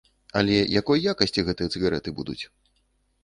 Але 0.39 0.55
якой 0.79 1.03
якасці 1.11 1.45
гэтыя 1.49 1.71
цыгарэты 1.75 2.09
будуць? 2.21 2.39